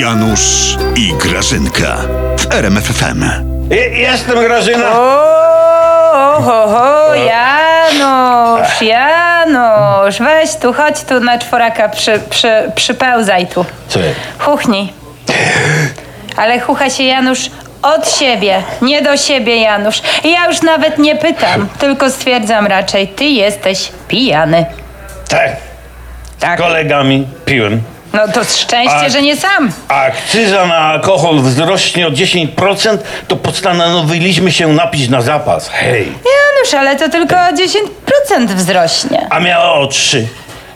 [0.00, 1.96] Janusz i Grażynka
[2.38, 3.24] w RMFFM.
[3.70, 4.90] Je- Jestem Grażyna.
[5.00, 13.64] O, ho, ho, Janusz, Janusz, weź tu, chodź tu na czworaka, przy, przy, przypełzaj tu.
[13.88, 14.00] Co?
[14.38, 14.92] Chuchnij.
[16.36, 17.50] Ale chucha się Janusz
[17.82, 20.02] od siebie, nie do siebie Janusz.
[20.24, 24.66] Ja już nawet nie pytam, tylko stwierdzam raczej, ty jesteś pijany.
[25.28, 25.50] Tak,
[26.40, 26.60] Tak.
[26.60, 27.82] kolegami piłem.
[28.14, 29.72] No to szczęście, A- że nie sam.
[29.88, 35.68] A akcyza na alkohol wzrośnie o 10%, to postanowiliśmy się napić na zapas.
[35.68, 36.04] Hej.
[36.06, 39.26] Janusz, ale to tylko o 10% wzrośnie.
[39.30, 40.26] A miała o 3.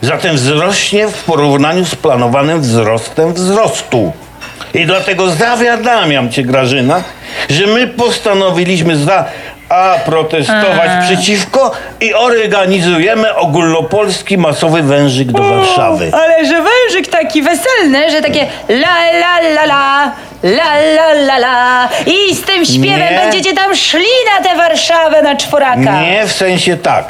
[0.01, 4.13] Zatem wzrośnie w porównaniu z planowanym wzrostem wzrostu.
[4.73, 7.03] I dlatego zawiadamiam cię, Grażyna,
[7.49, 9.25] że my postanowiliśmy za
[9.69, 16.11] a protestować przeciwko i organizujemy ogólnopolski masowy wężyk do Warszawy.
[16.13, 20.11] Ale że wężyk taki weselny, że takie la la la la,
[20.43, 23.19] la la la la i z tym śpiewem Nie.
[23.23, 24.05] będziecie tam szli
[24.37, 26.01] na tę Warszawę na czworaka.
[26.01, 27.05] Nie w sensie tak.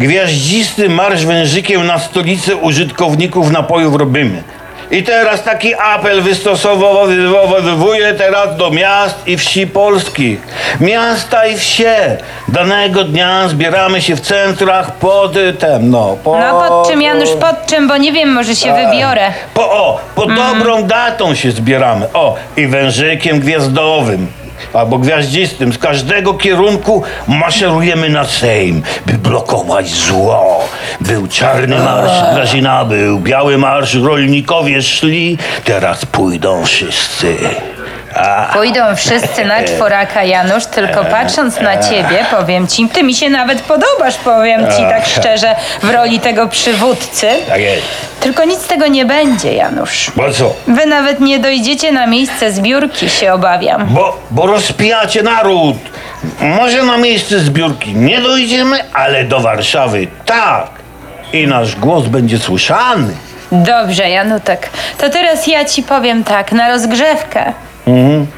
[0.00, 4.42] Gwiaździsty marsz wężykiem na stolicę użytkowników napojów robimy.
[4.90, 10.40] I teraz taki apel wystosowuję teraz do miast i wsi polskich.
[10.80, 12.16] Miasta i wsie.
[12.48, 16.16] Danego dnia zbieramy się w centrach pod tem, no.
[16.24, 19.32] Pod, No pod czym Janusz, pod czym, bo nie wiem, może się wybiorę.
[19.54, 22.06] Po, o, pod dobrą datą się zbieramy.
[22.14, 24.26] O, i wężykiem gwiazdowym.
[24.72, 25.72] Albo gwiaździstym.
[25.72, 30.64] Z każdego kierunku maszerujemy na Sejm, by blokować zło.
[31.00, 37.36] Był czarny marsz, Grażyna był, biały marsz, rolnikowie szli, teraz pójdą wszyscy.
[38.52, 43.60] Pójdą wszyscy na czworaka, Janusz, tylko patrząc na ciebie, powiem ci, ty mi się nawet
[43.60, 47.28] podobasz, powiem ci tak szczerze, w roli tego przywódcy.
[47.48, 47.82] tak jest.
[48.20, 50.10] Tylko nic z tego nie będzie, Janusz.
[50.16, 50.54] Bo co?
[50.66, 53.86] Wy nawet nie dojdziecie na miejsce zbiórki, się obawiam.
[53.86, 55.76] Bo, bo rozpijacie naród.
[56.40, 60.79] Może na miejsce zbiórki nie dojdziemy, ale do Warszawy tak.
[61.32, 63.14] I nasz głos będzie słyszany.
[63.52, 64.70] Dobrze, Janutek.
[64.98, 67.52] To teraz ja ci powiem tak, na rozgrzewkę.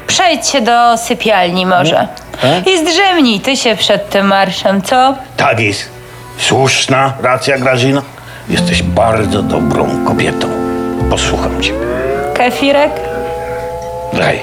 [0.07, 2.07] Przejdź się do sypialni może.
[2.41, 2.67] tak?
[2.67, 5.15] I zdrzemnij ty się przed tym marszem, co?
[5.37, 5.89] Tak jest.
[6.37, 8.01] Słuszna racja, Grażyna.
[8.49, 10.47] Jesteś bardzo dobrą kobietą.
[11.09, 11.79] Posłucham ciebie.
[12.33, 12.91] Kefirek?
[14.13, 14.39] Daj.